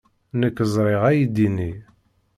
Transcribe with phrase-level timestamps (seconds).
[0.39, 1.71] Nekk ẓriɣ aydi-nni.